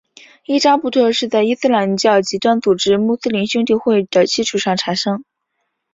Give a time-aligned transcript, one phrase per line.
[0.47, 5.23] 伊扎布特是在伊斯兰教极端组织穆斯林兄弟会的基础上产生。